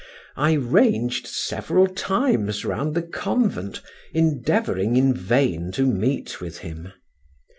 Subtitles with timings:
[0.35, 3.83] I ranged several times round the convent,
[4.15, 6.91] endeavoring in vain to meet with him.